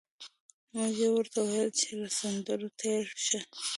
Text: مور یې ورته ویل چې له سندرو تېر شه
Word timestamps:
مور 0.73 0.93
یې 0.99 1.07
ورته 1.15 1.39
ویل 1.47 1.69
چې 1.79 1.89
له 1.99 2.07
سندرو 2.17 2.69
تېر 2.81 3.05
شه 3.25 3.39